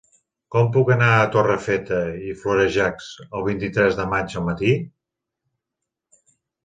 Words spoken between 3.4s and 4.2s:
vint-i-tres de